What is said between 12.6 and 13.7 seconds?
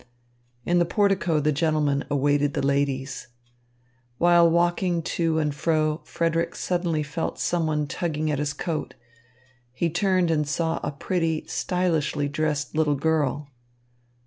little girl.